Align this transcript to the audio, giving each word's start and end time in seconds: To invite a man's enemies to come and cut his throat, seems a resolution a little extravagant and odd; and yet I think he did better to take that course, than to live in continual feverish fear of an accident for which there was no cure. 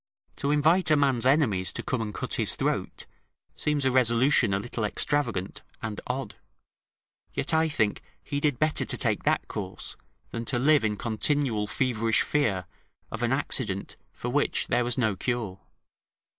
To 0.37 0.49
invite 0.49 0.89
a 0.89 0.95
man's 0.95 1.27
enemies 1.27 1.71
to 1.73 1.83
come 1.83 2.01
and 2.01 2.11
cut 2.11 2.33
his 2.33 2.55
throat, 2.55 3.05
seems 3.55 3.85
a 3.85 3.91
resolution 3.91 4.51
a 4.51 4.57
little 4.57 4.83
extravagant 4.83 5.61
and 5.79 6.01
odd; 6.07 6.31
and 6.33 6.37
yet 7.35 7.53
I 7.53 7.69
think 7.69 8.01
he 8.23 8.39
did 8.39 8.57
better 8.57 8.83
to 8.83 8.97
take 8.97 9.25
that 9.25 9.47
course, 9.47 9.95
than 10.31 10.45
to 10.45 10.57
live 10.57 10.83
in 10.83 10.97
continual 10.97 11.67
feverish 11.67 12.23
fear 12.23 12.65
of 13.11 13.21
an 13.21 13.31
accident 13.31 13.95
for 14.11 14.29
which 14.29 14.65
there 14.69 14.83
was 14.83 14.97
no 14.97 15.15
cure. 15.15 15.59